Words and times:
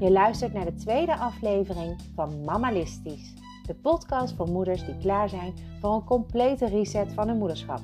Je 0.00 0.10
luistert 0.10 0.52
naar 0.52 0.64
de 0.64 0.74
tweede 0.74 1.16
aflevering 1.16 2.00
van 2.14 2.44
Mammalistisch, 2.44 3.34
de 3.66 3.74
podcast 3.74 4.36
voor 4.36 4.50
moeders 4.50 4.84
die 4.84 4.96
klaar 4.96 5.28
zijn 5.28 5.54
voor 5.80 5.94
een 5.94 6.04
complete 6.04 6.66
reset 6.66 7.12
van 7.12 7.28
hun 7.28 7.38
moederschap. 7.38 7.80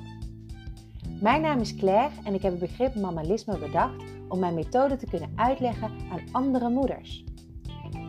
Mijn 1.21 1.41
naam 1.41 1.59
is 1.59 1.75
Claire 1.75 2.13
en 2.23 2.33
ik 2.33 2.41
heb 2.41 2.51
het 2.51 2.61
begrip 2.61 2.95
mammalisme 2.95 3.57
bedacht 3.57 4.03
om 4.27 4.39
mijn 4.39 4.53
methode 4.53 4.95
te 4.95 5.05
kunnen 5.05 5.31
uitleggen 5.35 5.91
aan 6.11 6.21
andere 6.31 6.69
moeders. 6.69 7.23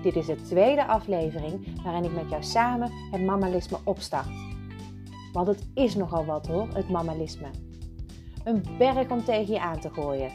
Dit 0.03 0.17
is 0.17 0.27
de 0.27 0.43
tweede 0.43 0.87
aflevering 0.87 1.83
waarin 1.83 2.05
ik 2.05 2.13
met 2.13 2.31
jou 2.31 2.43
samen 2.43 2.91
het 3.11 3.25
mammalisme 3.25 3.79
opstart. 3.85 4.31
Want 5.33 5.47
het 5.47 5.69
is 5.75 5.95
nogal 5.95 6.25
wat 6.25 6.47
hoor, 6.47 6.69
het 6.75 6.89
mammalisme. 6.89 7.49
Een 8.45 8.65
berg 8.79 9.11
om 9.11 9.25
tegen 9.25 9.53
je 9.53 9.61
aan 9.61 9.81
te 9.81 9.91
gooien. 9.91 10.31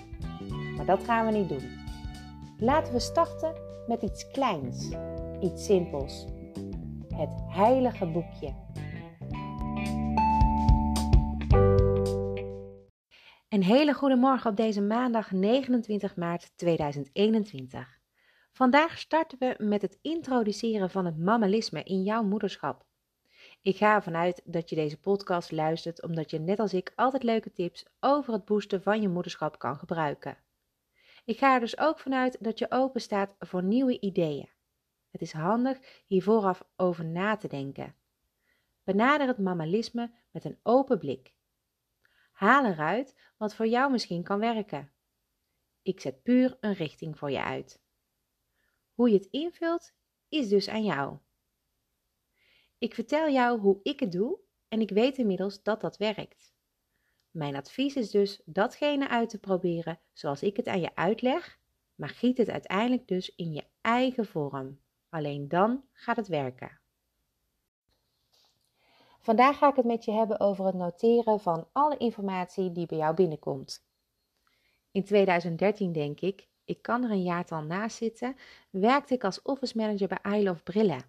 Maar 0.76 0.86
dat 0.86 1.04
gaan 1.04 1.26
we 1.26 1.32
niet 1.32 1.50
doen. 1.50 1.83
Laten 2.58 2.94
we 2.94 3.00
starten 3.00 3.54
met 3.88 4.02
iets 4.02 4.32
kleins, 4.32 4.90
iets 5.40 5.66
simpels. 5.66 6.26
Het 7.16 7.34
heilige 7.48 8.06
boekje. 8.06 8.56
Een 13.50 13.64
hele 13.64 13.94
goede 13.94 14.16
morgen 14.16 14.50
op 14.50 14.58
deze 14.58 14.82
maandag 14.82 15.32
29 15.32 16.16
maart 16.16 16.52
2021. 16.56 18.00
Vandaag 18.52 19.00
starten 19.00 19.38
we 19.40 19.56
met 19.58 19.82
het 19.82 20.00
introduceren 20.02 20.90
van 20.90 21.06
het 21.06 21.18
mammalisme 21.18 21.84
in 21.84 22.04
jouw 22.04 22.24
moederschap. 22.24 22.86
Ik 23.62 23.78
ga 23.78 23.96
ervan 23.96 24.16
uit 24.16 24.42
dat 24.46 24.70
je 24.70 24.76
deze 24.76 25.00
podcast 25.00 25.52
luistert 25.52 26.04
omdat 26.04 26.32
je 26.32 26.40
net 26.40 26.60
als 26.60 26.74
ik 26.74 26.94
altijd 26.96 27.24
leuke 27.24 27.52
tips 27.52 27.86
over 28.00 28.34
het 28.34 28.46
boosten 28.46 28.82
van 28.82 29.02
je 29.02 29.10
moederschap 29.10 29.60
kan 29.60 29.78
gebruiken. 29.78 30.43
Ik 31.26 31.38
ga 31.38 31.54
er 31.54 31.60
dus 31.60 31.78
ook 31.78 32.00
vanuit 32.00 32.44
dat 32.44 32.60
je 32.60 32.72
open 32.72 33.02
staat 33.02 33.36
voor 33.40 33.64
nieuwe 33.64 34.00
ideeën. 34.00 34.50
Het 35.10 35.22
is 35.22 35.32
handig 35.32 36.04
hier 36.06 36.24
vooraf 36.24 36.68
over 36.76 37.06
na 37.06 37.38
te 37.38 37.48
denken. 37.48 37.96
Benader 38.84 39.28
het 39.28 39.38
mammalisme 39.38 40.12
met 40.32 40.46
een 40.46 40.60
open 40.64 41.00
blik. 41.00 41.36
Haal 42.32 42.66
eruit 42.66 43.16
wat 43.38 43.56
voor 43.56 43.68
jou 43.68 43.92
misschien 43.92 44.24
kan 44.24 44.40
werken. 44.40 44.92
Ik 45.82 46.00
zet 46.00 46.24
puur 46.24 46.58
een 46.60 46.74
richting 46.74 47.18
voor 47.18 47.32
je 47.32 47.44
uit. 47.44 47.82
Hoe 48.94 49.10
je 49.10 49.16
het 49.16 49.26
invult 49.26 49.94
is 50.30 50.50
dus 50.50 50.70
aan 50.70 50.84
jou. 50.84 51.18
Ik 52.78 52.94
vertel 52.94 53.30
jou 53.30 53.60
hoe 53.60 53.80
ik 53.84 54.00
het 54.00 54.12
doe 54.12 54.40
en 54.68 54.82
ik 54.82 54.90
weet 54.90 55.18
inmiddels 55.18 55.64
dat 55.64 55.82
dat 55.82 55.98
werkt. 55.98 56.53
Mijn 57.34 57.56
advies 57.56 57.96
is 57.96 58.12
dus 58.12 58.42
datgene 58.46 59.10
uit 59.10 59.30
te 59.30 59.40
proberen 59.40 60.00
zoals 60.12 60.44
ik 60.44 60.58
het 60.58 60.68
aan 60.68 60.80
je 60.80 60.96
uitleg, 60.96 61.60
maar 61.96 62.10
giet 62.10 62.38
het 62.38 62.50
uiteindelijk 62.50 63.08
dus 63.08 63.36
in 63.36 63.54
je 63.54 63.64
eigen 63.82 64.26
vorm. 64.26 64.80
Alleen 65.10 65.48
dan 65.48 65.84
gaat 65.92 66.16
het 66.16 66.28
werken. 66.28 66.80
Vandaag 69.20 69.58
ga 69.58 69.70
ik 69.70 69.76
het 69.76 69.86
met 69.86 70.06
je 70.06 70.12
hebben 70.12 70.40
over 70.40 70.66
het 70.66 70.76
noteren 70.76 71.40
van 71.40 71.68
alle 71.72 71.98
informatie 71.98 72.72
die 72.72 72.86
bij 72.86 72.98
jou 72.98 73.16
binnenkomt. 73.16 73.86
In 74.92 75.04
2013 75.04 75.92
denk 75.92 76.20
ik, 76.20 76.48
ik 76.64 76.82
kan 76.82 77.04
er 77.04 77.12
een 77.12 77.24
jaartal 77.24 77.62
naast 77.62 77.98
zitten, 77.98 78.36
werkte 78.70 79.14
ik 79.14 79.24
als 79.24 79.42
office 79.42 79.78
manager 79.78 80.08
bij 80.08 80.40
I 80.40 80.44
Love 80.44 80.64
Brillen. 80.64 81.04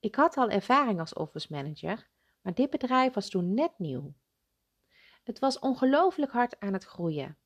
Ik 0.00 0.14
had 0.14 0.36
al 0.36 0.48
ervaring 0.48 1.00
als 1.00 1.12
office 1.12 1.46
manager, 1.50 2.08
maar 2.40 2.54
dit 2.54 2.70
bedrijf 2.70 3.14
was 3.14 3.28
toen 3.28 3.54
net 3.54 3.72
nieuw. 3.78 4.14
Het 5.24 5.38
was 5.38 5.58
ongelooflijk 5.58 6.32
hard 6.32 6.60
aan 6.60 6.72
het 6.72 6.84
groeien. 6.84 7.36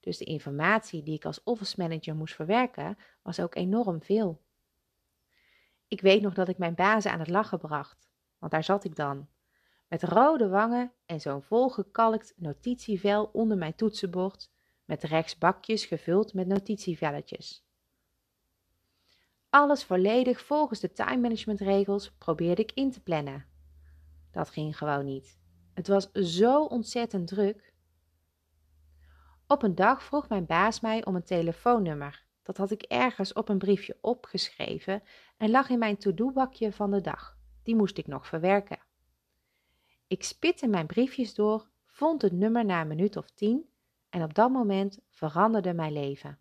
Dus 0.00 0.18
de 0.18 0.24
informatie 0.24 1.02
die 1.02 1.14
ik 1.14 1.24
als 1.24 1.42
office 1.42 1.74
manager 1.78 2.14
moest 2.14 2.34
verwerken, 2.34 2.98
was 3.22 3.40
ook 3.40 3.54
enorm 3.54 4.02
veel. 4.02 4.40
Ik 5.88 6.00
weet 6.00 6.22
nog 6.22 6.34
dat 6.34 6.48
ik 6.48 6.58
mijn 6.58 6.74
bazen 6.74 7.10
aan 7.10 7.18
het 7.18 7.28
lachen 7.28 7.58
bracht, 7.58 8.10
want 8.38 8.52
daar 8.52 8.64
zat 8.64 8.84
ik 8.84 8.96
dan, 8.96 9.28
met 9.88 10.02
rode 10.02 10.48
wangen 10.48 10.92
en 11.06 11.20
zo'n 11.20 11.42
volgekalkt 11.42 12.32
notitievel 12.36 13.30
onder 13.32 13.56
mijn 13.56 13.74
toetsenbord, 13.74 14.50
met 14.84 15.02
rechts 15.02 15.38
bakjes 15.38 15.84
gevuld 15.84 16.34
met 16.34 16.46
notitievelletjes. 16.46 17.64
Alles 19.50 19.84
volledig 19.84 20.40
volgens 20.40 20.80
de 20.80 20.92
time 20.92 21.16
management 21.16 21.60
regels 21.60 22.10
probeerde 22.10 22.62
ik 22.62 22.72
in 22.72 22.90
te 22.90 23.00
plannen. 23.00 23.46
Dat 24.30 24.50
ging 24.50 24.78
gewoon 24.78 25.04
niet. 25.04 25.39
Het 25.80 25.88
was 25.88 26.10
zo 26.12 26.64
ontzettend 26.64 27.26
druk. 27.26 27.72
Op 29.46 29.62
een 29.62 29.74
dag 29.74 30.02
vroeg 30.02 30.28
mijn 30.28 30.46
baas 30.46 30.80
mij 30.80 31.04
om 31.04 31.14
een 31.14 31.24
telefoonnummer. 31.24 32.24
Dat 32.42 32.56
had 32.56 32.70
ik 32.70 32.82
ergens 32.82 33.32
op 33.32 33.48
een 33.48 33.58
briefje 33.58 33.98
opgeschreven 34.00 35.02
en 35.36 35.50
lag 35.50 35.68
in 35.68 35.78
mijn 35.78 35.96
to-do-bakje 35.96 36.72
van 36.72 36.90
de 36.90 37.00
dag. 37.00 37.38
Die 37.62 37.74
moest 37.74 37.98
ik 37.98 38.06
nog 38.06 38.26
verwerken. 38.26 38.78
Ik 40.06 40.22
spitte 40.22 40.68
mijn 40.68 40.86
briefjes 40.86 41.34
door, 41.34 41.70
vond 41.86 42.22
het 42.22 42.32
nummer 42.32 42.64
na 42.64 42.80
een 42.80 42.88
minuut 42.88 43.16
of 43.16 43.30
tien 43.30 43.68
en 44.08 44.22
op 44.22 44.34
dat 44.34 44.50
moment 44.50 44.98
veranderde 45.08 45.72
mijn 45.72 45.92
leven. 45.92 46.38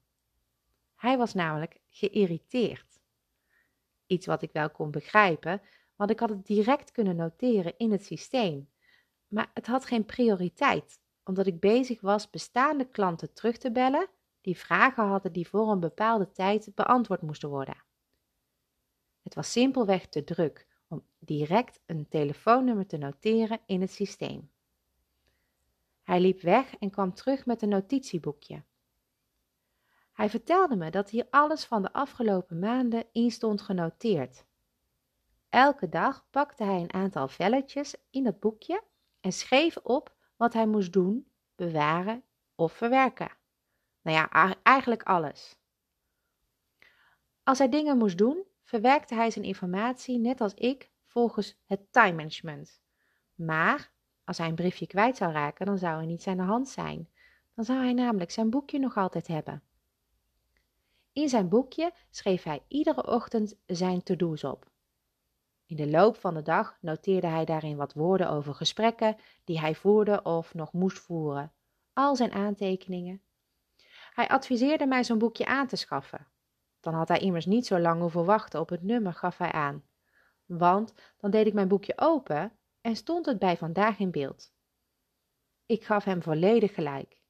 Hij 0.95 1.17
was 1.17 1.33
namelijk 1.33 1.79
geïrriteerd. 1.89 2.99
Iets 4.05 4.25
wat 4.25 4.41
ik 4.41 4.51
wel 4.51 4.69
kon 4.69 4.91
begrijpen, 4.91 5.61
want 5.95 6.09
ik 6.09 6.19
had 6.19 6.29
het 6.29 6.45
direct 6.45 6.91
kunnen 6.91 7.15
noteren 7.15 7.77
in 7.77 7.91
het 7.91 8.05
systeem. 8.05 8.69
Maar 9.29 9.51
het 9.53 9.67
had 9.67 9.85
geen 9.85 10.05
prioriteit, 10.05 10.99
omdat 11.23 11.47
ik 11.47 11.59
bezig 11.59 12.01
was 12.01 12.29
bestaande 12.29 12.85
klanten 12.85 13.33
terug 13.33 13.57
te 13.57 13.71
bellen 13.71 14.09
die 14.41 14.57
vragen 14.57 15.07
hadden 15.07 15.31
die 15.31 15.47
voor 15.47 15.71
een 15.71 15.79
bepaalde 15.79 16.31
tijd 16.31 16.71
beantwoord 16.75 17.21
moesten 17.21 17.49
worden. 17.49 17.83
Het 19.21 19.35
was 19.35 19.51
simpelweg 19.51 20.07
te 20.07 20.23
druk 20.23 20.67
om 20.87 21.03
direct 21.19 21.81
een 21.85 22.07
telefoonnummer 22.07 22.85
te 22.85 22.97
noteren 22.97 23.59
in 23.65 23.81
het 23.81 23.91
systeem. 23.91 24.51
Hij 26.03 26.19
liep 26.19 26.41
weg 26.41 26.75
en 26.75 26.89
kwam 26.89 27.13
terug 27.13 27.45
met 27.45 27.61
een 27.61 27.69
notitieboekje. 27.69 28.63
Hij 30.13 30.29
vertelde 30.29 30.75
me 30.75 30.91
dat 30.91 31.09
hier 31.09 31.27
alles 31.29 31.65
van 31.65 31.81
de 31.81 31.93
afgelopen 31.93 32.59
maanden 32.59 33.05
in 33.11 33.31
stond 33.31 33.61
genoteerd. 33.61 34.45
Elke 35.49 35.89
dag 35.89 36.27
pakte 36.29 36.63
hij 36.63 36.81
een 36.81 36.93
aantal 36.93 37.27
velletjes 37.27 37.95
in 38.09 38.25
het 38.25 38.39
boekje 38.39 38.83
en 39.21 39.33
schreef 39.33 39.77
op 39.77 40.15
wat 40.35 40.53
hij 40.53 40.67
moest 40.67 40.93
doen, 40.93 41.31
bewaren 41.55 42.23
of 42.55 42.73
verwerken. 42.73 43.31
Nou 44.01 44.17
ja, 44.17 44.55
eigenlijk 44.63 45.03
alles. 45.03 45.55
Als 47.43 47.57
hij 47.57 47.69
dingen 47.69 47.97
moest 47.97 48.17
doen, 48.17 48.43
verwerkte 48.63 49.15
hij 49.15 49.31
zijn 49.31 49.45
informatie 49.45 50.19
net 50.19 50.41
als 50.41 50.53
ik 50.53 50.89
volgens 51.05 51.59
het 51.65 51.91
time 51.91 52.15
management. 52.15 52.81
Maar 53.35 53.91
als 54.23 54.37
hij 54.37 54.47
een 54.47 54.55
briefje 54.55 54.87
kwijt 54.87 55.17
zou 55.17 55.31
raken, 55.31 55.65
dan 55.65 55.77
zou 55.77 56.05
niets 56.05 56.27
aan 56.27 56.37
de 56.37 56.43
hand 56.43 56.69
zijn. 56.69 57.09
Dan 57.55 57.65
zou 57.65 57.79
hij 57.79 57.93
namelijk 57.93 58.31
zijn 58.31 58.49
boekje 58.49 58.79
nog 58.79 58.97
altijd 58.97 59.27
hebben. 59.27 59.63
In 61.13 61.29
zijn 61.29 61.49
boekje 61.49 61.93
schreef 62.09 62.43
hij 62.43 62.63
iedere 62.67 63.07
ochtend 63.07 63.55
zijn 63.65 64.03
to-do's 64.03 64.43
op. 64.43 64.71
In 65.69 65.75
de 65.75 65.87
loop 65.87 66.15
van 66.17 66.33
de 66.33 66.41
dag 66.41 66.77
noteerde 66.81 67.27
hij 67.27 67.45
daarin 67.45 67.77
wat 67.77 67.93
woorden 67.93 68.29
over 68.29 68.53
gesprekken 68.53 69.17
die 69.43 69.59
hij 69.59 69.75
voerde 69.75 70.21
of 70.23 70.53
nog 70.53 70.73
moest 70.73 70.99
voeren, 70.99 71.53
al 71.93 72.15
zijn 72.15 72.31
aantekeningen. 72.31 73.21
Hij 74.13 74.27
adviseerde 74.27 74.85
mij 74.85 75.03
zo'n 75.03 75.17
boekje 75.17 75.45
aan 75.45 75.67
te 75.67 75.75
schaffen. 75.75 76.27
Dan 76.79 76.93
had 76.93 77.07
hij 77.07 77.19
immers 77.19 77.45
niet 77.45 77.65
zo 77.65 77.79
lang 77.79 78.01
hoeven 78.01 78.25
wachten 78.25 78.59
op 78.59 78.69
het 78.69 78.81
nummer, 78.83 79.13
gaf 79.13 79.37
hij 79.37 79.51
aan. 79.51 79.83
Want 80.45 80.93
dan 81.17 81.31
deed 81.31 81.47
ik 81.47 81.53
mijn 81.53 81.67
boekje 81.67 81.97
open 81.97 82.57
en 82.81 82.95
stond 82.95 83.25
het 83.25 83.39
bij 83.39 83.57
vandaag 83.57 83.99
in 83.99 84.11
beeld. 84.11 84.53
Ik 85.65 85.83
gaf 85.83 86.03
hem 86.03 86.21
volledig 86.21 86.73
gelijk. 86.73 87.21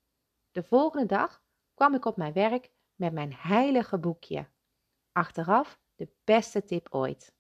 De 0.52 0.64
volgende 0.64 1.06
dag 1.06 1.42
kwam 1.74 1.96
ik 1.96 2.06
op 2.06 2.18
mijn 2.18 2.34
werk 2.34 2.72
met 2.96 3.14
mijn 3.14 3.34
heilige 3.34 3.98
boekje. 3.98 4.48
Achteraf 5.12 5.80
de 5.96 6.10
beste 6.24 6.64
tip 6.64 6.88
ooit. 6.92 7.38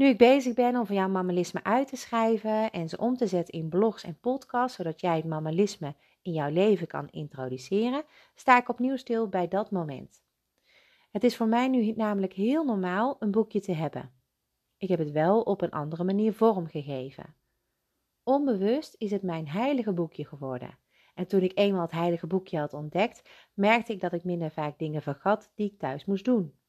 Nu 0.00 0.06
ik 0.06 0.18
bezig 0.18 0.54
ben 0.54 0.76
om 0.76 0.86
van 0.86 0.94
jouw 0.94 1.08
mammalisme 1.08 1.64
uit 1.64 1.88
te 1.88 1.96
schrijven 1.96 2.70
en 2.70 2.88
ze 2.88 2.98
om 2.98 3.16
te 3.16 3.26
zetten 3.26 3.54
in 3.54 3.68
blogs 3.68 4.04
en 4.04 4.18
podcasts, 4.20 4.76
zodat 4.76 5.00
jij 5.00 5.16
het 5.16 5.24
mammalisme 5.24 5.94
in 6.22 6.32
jouw 6.32 6.50
leven 6.50 6.86
kan 6.86 7.08
introduceren, 7.10 8.04
sta 8.34 8.58
ik 8.58 8.68
opnieuw 8.68 8.96
stil 8.96 9.28
bij 9.28 9.48
dat 9.48 9.70
moment. 9.70 10.22
Het 11.10 11.24
is 11.24 11.36
voor 11.36 11.46
mij 11.46 11.68
nu 11.68 11.92
namelijk 11.92 12.32
heel 12.32 12.64
normaal 12.64 13.16
een 13.18 13.30
boekje 13.30 13.60
te 13.60 13.72
hebben. 13.72 14.10
Ik 14.76 14.88
heb 14.88 14.98
het 14.98 15.10
wel 15.10 15.40
op 15.40 15.60
een 15.60 15.70
andere 15.70 16.04
manier 16.04 16.32
vormgegeven. 16.32 17.34
Onbewust 18.22 18.94
is 18.98 19.10
het 19.10 19.22
mijn 19.22 19.48
heilige 19.48 19.92
boekje 19.92 20.24
geworden. 20.24 20.78
En 21.14 21.26
toen 21.26 21.42
ik 21.42 21.58
eenmaal 21.58 21.82
het 21.82 21.90
heilige 21.90 22.26
boekje 22.26 22.58
had 22.58 22.72
ontdekt, 22.72 23.28
merkte 23.54 23.92
ik 23.92 24.00
dat 24.00 24.12
ik 24.12 24.24
minder 24.24 24.50
vaak 24.50 24.78
dingen 24.78 25.02
vergat 25.02 25.52
die 25.54 25.70
ik 25.72 25.78
thuis 25.78 26.04
moest 26.04 26.24
doen. 26.24 26.59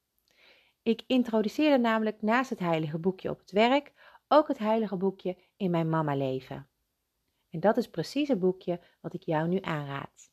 Ik 0.83 1.03
introduceerde 1.07 1.77
namelijk 1.77 2.21
naast 2.21 2.49
het 2.49 2.59
heilige 2.59 2.97
boekje 2.97 3.29
op 3.29 3.39
het 3.39 3.51
werk 3.51 3.93
ook 4.27 4.47
het 4.47 4.57
heilige 4.57 4.95
boekje 4.95 5.37
in 5.55 5.71
mijn 5.71 5.89
mama 5.89 6.15
leven. 6.15 6.69
En 7.49 7.59
dat 7.59 7.77
is 7.77 7.89
precies 7.89 8.27
het 8.27 8.39
boekje 8.39 8.79
wat 9.01 9.13
ik 9.13 9.23
jou 9.23 9.47
nu 9.47 9.59
aanraad. 9.61 10.31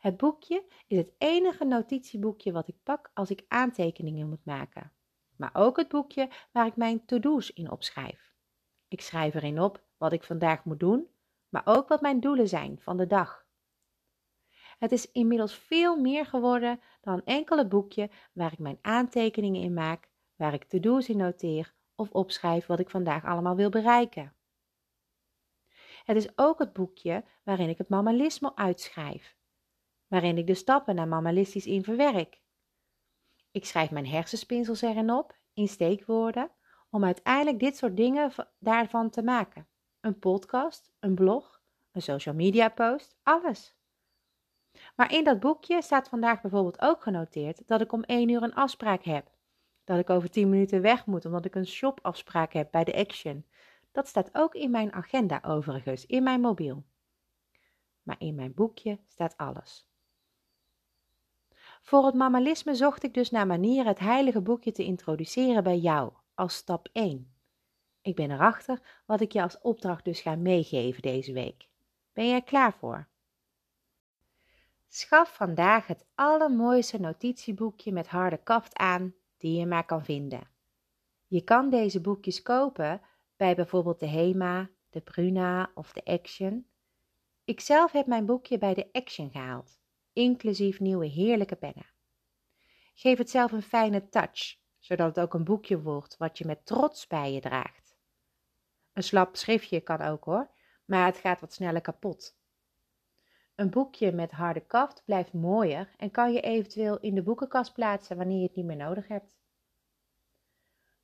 Het 0.00 0.16
boekje 0.16 0.64
is 0.86 0.98
het 0.98 1.12
enige 1.18 1.64
notitieboekje 1.64 2.52
wat 2.52 2.68
ik 2.68 2.82
pak 2.82 3.10
als 3.14 3.30
ik 3.30 3.44
aantekeningen 3.48 4.28
moet 4.28 4.44
maken. 4.44 4.92
Maar 5.36 5.50
ook 5.52 5.76
het 5.76 5.88
boekje 5.88 6.28
waar 6.52 6.66
ik 6.66 6.76
mijn 6.76 7.04
to-do's 7.04 7.50
in 7.50 7.70
opschrijf. 7.70 8.34
Ik 8.88 9.00
schrijf 9.00 9.34
erin 9.34 9.60
op 9.60 9.82
wat 9.96 10.12
ik 10.12 10.24
vandaag 10.24 10.64
moet 10.64 10.80
doen, 10.80 11.08
maar 11.48 11.62
ook 11.64 11.88
wat 11.88 12.00
mijn 12.00 12.20
doelen 12.20 12.48
zijn 12.48 12.78
van 12.80 12.96
de 12.96 13.06
dag. 13.06 13.45
Het 14.76 14.92
is 14.92 15.10
inmiddels 15.12 15.54
veel 15.54 15.96
meer 15.96 16.26
geworden 16.26 16.80
dan 17.00 17.24
enkel 17.24 17.68
boekje 17.68 18.10
waar 18.32 18.52
ik 18.52 18.58
mijn 18.58 18.78
aantekeningen 18.82 19.62
in 19.62 19.74
maak, 19.74 20.08
waar 20.36 20.54
ik 20.54 20.64
to-do's 20.64 21.08
in 21.08 21.16
noteer 21.16 21.74
of 21.94 22.10
opschrijf 22.10 22.66
wat 22.66 22.78
ik 22.78 22.90
vandaag 22.90 23.24
allemaal 23.24 23.56
wil 23.56 23.70
bereiken. 23.70 24.34
Het 26.04 26.16
is 26.16 26.38
ook 26.38 26.58
het 26.58 26.72
boekje 26.72 27.24
waarin 27.42 27.68
ik 27.68 27.78
het 27.78 27.88
mammalisme 27.88 28.56
uitschrijf, 28.56 29.36
waarin 30.06 30.38
ik 30.38 30.46
de 30.46 30.54
stappen 30.54 30.94
naar 30.94 31.08
mammalistisch 31.08 31.66
in 31.66 31.84
verwerk. 31.84 32.40
Ik 33.50 33.64
schrijf 33.64 33.90
mijn 33.90 34.06
hersenspinsels 34.06 34.82
erin 34.82 35.10
op, 35.10 35.36
in 35.52 35.68
steekwoorden, 35.68 36.50
om 36.90 37.04
uiteindelijk 37.04 37.58
dit 37.58 37.76
soort 37.76 37.96
dingen 37.96 38.32
daarvan 38.58 39.10
te 39.10 39.22
maken. 39.22 39.68
Een 40.00 40.18
podcast, 40.18 40.92
een 41.00 41.14
blog, 41.14 41.62
een 41.92 42.02
social 42.02 42.34
media 42.34 42.68
post, 42.68 43.16
alles. 43.22 43.76
Maar 44.96 45.12
in 45.12 45.24
dat 45.24 45.40
boekje 45.40 45.82
staat 45.82 46.08
vandaag 46.08 46.40
bijvoorbeeld 46.40 46.80
ook 46.80 47.02
genoteerd 47.02 47.62
dat 47.66 47.80
ik 47.80 47.92
om 47.92 48.02
1 48.02 48.28
uur 48.28 48.42
een 48.42 48.54
afspraak 48.54 49.02
heb. 49.04 49.30
Dat 49.84 49.98
ik 49.98 50.10
over 50.10 50.30
10 50.30 50.48
minuten 50.48 50.82
weg 50.82 51.06
moet 51.06 51.24
omdat 51.24 51.44
ik 51.44 51.54
een 51.54 51.66
shopafspraak 51.66 52.52
heb 52.52 52.70
bij 52.70 52.84
de 52.84 52.94
Action. 52.94 53.46
Dat 53.92 54.08
staat 54.08 54.30
ook 54.32 54.54
in 54.54 54.70
mijn 54.70 54.92
agenda 54.92 55.40
overigens, 55.42 56.06
in 56.06 56.22
mijn 56.22 56.40
mobiel. 56.40 56.84
Maar 58.02 58.16
in 58.18 58.34
mijn 58.34 58.54
boekje 58.54 58.98
staat 59.06 59.36
alles. 59.36 59.88
Voor 61.82 62.04
het 62.04 62.14
mammalisme 62.14 62.74
zocht 62.74 63.02
ik 63.02 63.14
dus 63.14 63.30
naar 63.30 63.46
manieren 63.46 63.86
het 63.86 63.98
heilige 63.98 64.40
boekje 64.40 64.72
te 64.72 64.84
introduceren 64.84 65.62
bij 65.62 65.78
jou, 65.78 66.12
als 66.34 66.54
stap 66.54 66.88
1. 66.92 67.34
Ik 68.00 68.14
ben 68.14 68.30
erachter 68.30 69.02
wat 69.06 69.20
ik 69.20 69.32
je 69.32 69.42
als 69.42 69.60
opdracht 69.60 70.04
dus 70.04 70.20
ga 70.20 70.36
meegeven 70.36 71.02
deze 71.02 71.32
week. 71.32 71.68
Ben 72.12 72.28
jij 72.28 72.42
klaar 72.42 72.72
voor? 72.72 73.08
Schaf 74.96 75.34
vandaag 75.34 75.86
het 75.86 76.06
allermooiste 76.14 77.00
notitieboekje 77.00 77.92
met 77.92 78.06
harde 78.06 78.36
kaft 78.36 78.76
aan 78.76 79.14
die 79.36 79.58
je 79.58 79.66
maar 79.66 79.84
kan 79.84 80.04
vinden. 80.04 80.48
Je 81.26 81.44
kan 81.44 81.70
deze 81.70 82.00
boekjes 82.00 82.42
kopen 82.42 83.00
bij 83.36 83.54
bijvoorbeeld 83.54 84.00
de 84.00 84.06
Hema, 84.06 84.70
de 84.90 85.00
Bruna 85.00 85.70
of 85.74 85.92
de 85.92 86.04
Action. 86.04 86.66
Ik 87.44 87.60
zelf 87.60 87.92
heb 87.92 88.06
mijn 88.06 88.26
boekje 88.26 88.58
bij 88.58 88.74
de 88.74 88.88
Action 88.92 89.30
gehaald, 89.30 89.80
inclusief 90.12 90.80
nieuwe 90.80 91.06
heerlijke 91.06 91.56
pennen. 91.56 91.90
Geef 92.94 93.18
het 93.18 93.30
zelf 93.30 93.52
een 93.52 93.62
fijne 93.62 94.08
touch, 94.08 94.58
zodat 94.78 95.16
het 95.16 95.24
ook 95.24 95.34
een 95.34 95.44
boekje 95.44 95.82
wordt 95.82 96.16
wat 96.16 96.38
je 96.38 96.46
met 96.46 96.66
trots 96.66 97.06
bij 97.06 97.32
je 97.32 97.40
draagt. 97.40 97.96
Een 98.92 99.02
slap 99.02 99.36
schriftje 99.36 99.80
kan 99.80 100.00
ook 100.00 100.24
hoor, 100.24 100.50
maar 100.84 101.06
het 101.06 101.16
gaat 101.16 101.40
wat 101.40 101.52
sneller 101.52 101.80
kapot. 101.80 102.35
Een 103.56 103.70
boekje 103.70 104.12
met 104.12 104.30
harde 104.30 104.60
kaft 104.60 105.02
blijft 105.04 105.32
mooier 105.32 105.94
en 105.96 106.10
kan 106.10 106.32
je 106.32 106.40
eventueel 106.40 106.98
in 106.98 107.14
de 107.14 107.22
boekenkast 107.22 107.72
plaatsen 107.72 108.16
wanneer 108.16 108.36
je 108.36 108.46
het 108.46 108.54
niet 108.54 108.64
meer 108.64 108.76
nodig 108.76 109.08
hebt. 109.08 109.36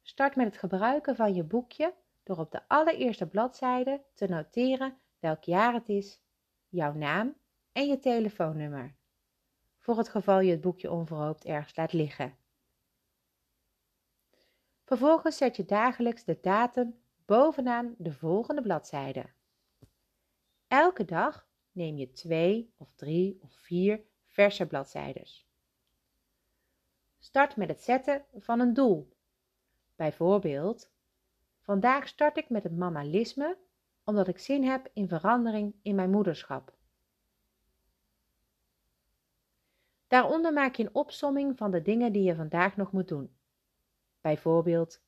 Start 0.02 0.36
met 0.36 0.46
het 0.46 0.58
gebruiken 0.58 1.16
van 1.16 1.34
je 1.34 1.44
boekje 1.44 1.94
door 2.22 2.38
op 2.38 2.50
de 2.50 2.68
allereerste 2.68 3.26
bladzijde 3.26 4.04
te 4.14 4.26
noteren 4.26 4.98
welk 5.18 5.44
jaar 5.44 5.72
het 5.72 5.88
is, 5.88 6.22
jouw 6.68 6.92
naam 6.92 7.36
en 7.72 7.86
je 7.86 7.98
telefoonnummer, 7.98 8.94
voor 9.78 9.98
het 9.98 10.08
geval 10.08 10.40
je 10.40 10.50
het 10.50 10.60
boekje 10.60 10.90
onverhoopt 10.90 11.44
ergens 11.44 11.76
laat 11.76 11.92
liggen. 11.92 12.36
Vervolgens 14.84 15.36
zet 15.36 15.56
je 15.56 15.64
dagelijks 15.64 16.24
de 16.24 16.38
datum 16.40 17.00
bovenaan 17.24 17.94
de 17.98 18.12
volgende 18.12 18.62
bladzijde. 18.62 19.30
Elke 20.68 21.04
dag 21.04 21.50
neem 21.72 21.96
je 21.96 22.12
twee 22.12 22.72
of 22.76 22.94
drie 22.94 23.38
of 23.42 23.52
vier 23.52 24.02
verse 24.26 24.66
bladzijdes. 24.66 25.46
Start 27.18 27.56
met 27.56 27.68
het 27.68 27.82
zetten 27.82 28.24
van 28.34 28.60
een 28.60 28.74
doel. 28.74 29.16
Bijvoorbeeld, 29.96 30.90
vandaag 31.60 32.08
start 32.08 32.36
ik 32.36 32.50
met 32.50 32.62
het 32.62 32.76
mammalisme 32.76 33.58
omdat 34.04 34.28
ik 34.28 34.38
zin 34.38 34.64
heb 34.64 34.90
in 34.92 35.08
verandering 35.08 35.74
in 35.82 35.94
mijn 35.94 36.10
moederschap. 36.10 36.76
Daaronder 40.06 40.52
maak 40.52 40.74
je 40.74 40.82
een 40.82 40.94
opsomming 40.94 41.56
van 41.56 41.70
de 41.70 41.82
dingen 41.82 42.12
die 42.12 42.22
je 42.22 42.34
vandaag 42.34 42.76
nog 42.76 42.92
moet 42.92 43.08
doen. 43.08 43.36
Bijvoorbeeld 44.20 45.02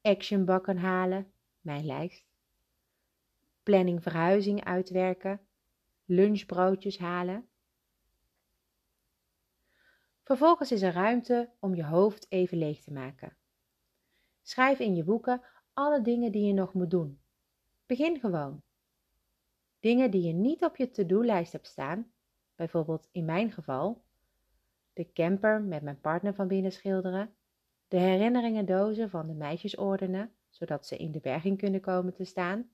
actionbakken 0.00 0.76
halen, 0.76 1.32
mijn 1.60 1.86
lijst. 1.86 2.24
Planning 3.62 4.02
verhuizing 4.02 4.64
uitwerken, 4.64 5.45
lunchbroodjes 6.06 6.98
halen. 6.98 7.48
Vervolgens 10.22 10.72
is 10.72 10.82
er 10.82 10.92
ruimte 10.92 11.50
om 11.60 11.74
je 11.74 11.84
hoofd 11.84 12.26
even 12.28 12.58
leeg 12.58 12.80
te 12.80 12.92
maken. 12.92 13.36
Schrijf 14.42 14.78
in 14.78 14.94
je 14.94 15.04
boeken 15.04 15.42
alle 15.72 16.02
dingen 16.02 16.32
die 16.32 16.46
je 16.46 16.52
nog 16.52 16.72
moet 16.72 16.90
doen. 16.90 17.20
Begin 17.86 18.20
gewoon. 18.20 18.62
Dingen 19.80 20.10
die 20.10 20.22
je 20.22 20.32
niet 20.32 20.64
op 20.64 20.76
je 20.76 20.90
to-do-lijst 20.90 21.52
hebt 21.52 21.66
staan, 21.66 22.10
bijvoorbeeld 22.54 23.08
in 23.12 23.24
mijn 23.24 23.52
geval, 23.52 24.02
de 24.92 25.12
camper 25.12 25.62
met 25.62 25.82
mijn 25.82 26.00
partner 26.00 26.34
van 26.34 26.48
binnen 26.48 26.72
schilderen, 26.72 27.34
de 27.88 27.96
herinneringendozen 27.96 29.10
van 29.10 29.26
de 29.26 29.34
meisjes 29.34 29.76
ordenen, 29.76 30.34
zodat 30.48 30.86
ze 30.86 30.96
in 30.96 31.12
de 31.12 31.20
berging 31.20 31.58
kunnen 31.58 31.80
komen 31.80 32.14
te 32.14 32.24
staan, 32.24 32.70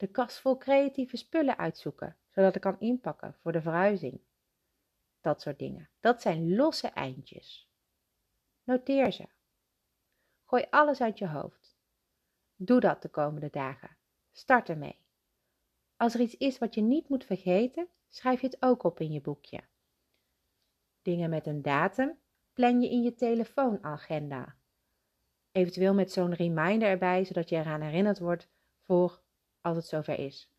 de 0.00 0.06
kast 0.06 0.40
vol 0.40 0.56
creatieve 0.56 1.16
spullen 1.16 1.58
uitzoeken, 1.58 2.16
zodat 2.28 2.54
ik 2.54 2.60
kan 2.60 2.80
inpakken 2.80 3.34
voor 3.34 3.52
de 3.52 3.62
verhuizing. 3.62 4.20
Dat 5.20 5.40
soort 5.40 5.58
dingen. 5.58 5.90
Dat 6.00 6.22
zijn 6.22 6.54
losse 6.54 6.88
eindjes. 6.88 7.70
Noteer 8.62 9.12
ze. 9.12 9.28
Gooi 10.44 10.66
alles 10.70 11.00
uit 11.00 11.18
je 11.18 11.28
hoofd. 11.28 11.78
Doe 12.56 12.80
dat 12.80 13.02
de 13.02 13.08
komende 13.08 13.50
dagen. 13.50 13.96
Start 14.32 14.68
ermee. 14.68 14.98
Als 15.96 16.14
er 16.14 16.20
iets 16.20 16.36
is 16.36 16.58
wat 16.58 16.74
je 16.74 16.80
niet 16.80 17.08
moet 17.08 17.24
vergeten, 17.24 17.88
schrijf 18.08 18.40
je 18.40 18.46
het 18.46 18.62
ook 18.62 18.82
op 18.82 19.00
in 19.00 19.12
je 19.12 19.20
boekje. 19.20 19.60
Dingen 21.02 21.30
met 21.30 21.46
een 21.46 21.62
datum 21.62 22.18
plan 22.52 22.80
je 22.80 22.90
in 22.90 23.02
je 23.02 23.14
telefoonagenda. 23.14 24.56
Eventueel 25.52 25.94
met 25.94 26.12
zo'n 26.12 26.34
reminder 26.34 26.88
erbij, 26.88 27.24
zodat 27.24 27.48
je 27.48 27.56
eraan 27.56 27.80
herinnerd 27.80 28.18
wordt 28.18 28.48
voor 28.80 29.22
als 29.60 29.76
het 29.76 29.86
zover 29.86 30.18
is. 30.18 30.50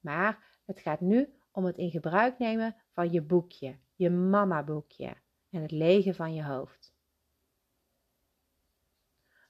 Maar 0.00 0.58
het 0.64 0.80
gaat 0.80 1.00
nu 1.00 1.34
om 1.50 1.64
het 1.64 1.76
in 1.76 1.90
gebruik 1.90 2.38
nemen 2.38 2.76
van 2.92 3.12
je 3.12 3.22
boekje, 3.22 3.78
je 3.94 4.10
mama 4.10 4.62
boekje 4.62 5.16
en 5.50 5.62
het 5.62 5.70
legen 5.70 6.14
van 6.14 6.34
je 6.34 6.44
hoofd. 6.44 6.94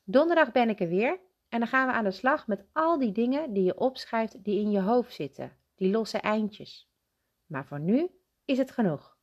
Donderdag 0.04 0.52
ben 0.52 0.68
ik 0.68 0.80
er 0.80 0.88
weer 0.88 1.20
en 1.49 1.58
dan 1.58 1.68
gaan 1.68 1.87
we 1.87 1.92
aan 1.92 2.04
de 2.04 2.11
slag 2.11 2.46
met 2.46 2.64
al 2.72 2.99
die 2.99 3.12
dingen 3.12 3.52
die 3.52 3.64
je 3.64 3.78
opschrijft 3.78 4.44
die 4.44 4.61
in 4.61 4.70
je 4.70 4.80
hoofd 4.80 5.14
zitten, 5.14 5.56
die 5.75 5.90
losse 5.90 6.18
eindjes. 6.18 6.90
Maar 7.46 7.66
voor 7.66 7.80
nu 7.80 8.11
is 8.44 8.58
het 8.58 8.70
genoeg. 8.70 9.16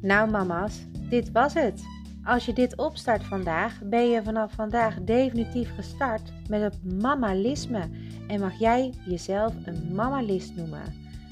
Nou 0.00 0.30
mama's, 0.30 0.86
dit 1.08 1.32
was 1.32 1.54
het. 1.54 1.84
Als 2.24 2.44
je 2.44 2.52
dit 2.52 2.76
opstart 2.76 3.24
vandaag, 3.24 3.80
ben 3.82 4.10
je 4.10 4.22
vanaf 4.22 4.52
vandaag 4.52 5.00
definitief 5.00 5.74
gestart 5.74 6.32
met 6.48 6.60
het 6.60 7.00
mamalisme 7.00 7.90
en 8.28 8.40
mag 8.40 8.58
jij 8.58 8.92
jezelf 9.04 9.54
een 9.64 9.94
mamalist 9.94 10.56
noemen. 10.56 10.82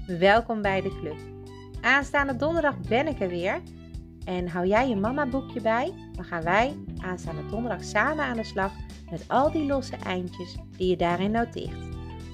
Welkom 0.06 0.62
bij 0.62 0.80
de 0.80 0.98
club. 1.00 1.16
Aanstaande 1.80 2.36
donderdag 2.36 2.80
ben 2.88 3.06
ik 3.06 3.20
er 3.20 3.28
weer. 3.28 3.62
En 4.24 4.48
hou 4.48 4.66
jij 4.66 4.88
je 4.88 4.96
mama 4.96 5.26
boekje 5.26 5.60
bij, 5.60 5.92
dan 6.12 6.24
gaan 6.24 6.42
wij 6.42 6.76
aanstaande 6.98 7.46
donderdag 7.46 7.84
samen 7.84 8.24
aan 8.24 8.36
de 8.36 8.44
slag 8.44 8.72
met 9.10 9.24
al 9.28 9.52
die 9.52 9.66
losse 9.66 9.96
eindjes 9.96 10.56
die 10.76 10.88
je 10.88 10.96
daarin 10.96 11.30
noteert. 11.30 11.88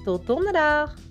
Tot 0.05 0.27
donderdag! 0.27 1.10